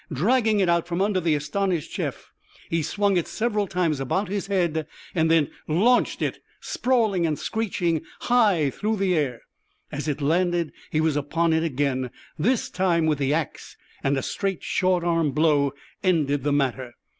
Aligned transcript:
Dragging 0.11 0.59
it 0.59 0.67
out 0.67 0.87
from 0.87 0.99
under 0.99 1.19
the 1.19 1.35
astonished 1.35 1.91
Jeff, 1.93 2.31
he 2.71 2.81
swung 2.81 3.17
it 3.17 3.27
several 3.27 3.67
times 3.67 3.99
about 3.99 4.29
his 4.29 4.47
head, 4.47 4.87
and 5.13 5.29
then 5.29 5.51
launched 5.67 6.23
it 6.23 6.39
sprawling 6.59 7.27
and 7.27 7.37
screeching, 7.37 8.01
high 8.21 8.71
through 8.71 8.95
the 8.97 9.13
air. 9.15 9.41
As 9.91 10.07
it 10.07 10.19
landed 10.19 10.73
he 10.89 11.01
was 11.01 11.15
upon 11.15 11.53
it 11.53 11.61
again, 11.63 12.09
this 12.35 12.71
time 12.71 13.05
with 13.05 13.19
the 13.19 13.31
axe, 13.31 13.77
and 14.03 14.17
a 14.17 14.23
straight 14.23 14.63
short 14.63 15.03
arm 15.03 15.33
blow 15.33 15.71
ended 16.01 16.41
the 16.43 16.51
matter. 16.51 16.95